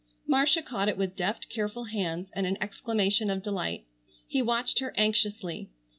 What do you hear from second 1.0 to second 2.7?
deft careful hands and an